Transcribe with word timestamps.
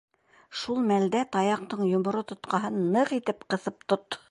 Шул 0.61 0.79
мәлдә 0.91 1.21
таяҡтың 1.35 1.85
йоморо 1.91 2.25
тотҡаһын 2.33 2.83
ныҡ 2.97 3.15
итеп 3.21 3.49
ҡыҫып 3.55 3.89
тот. 3.95 4.19